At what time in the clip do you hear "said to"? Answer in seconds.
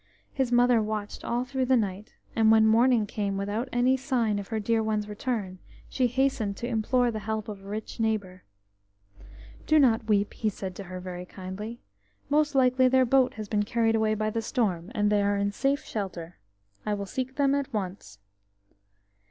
10.49-10.85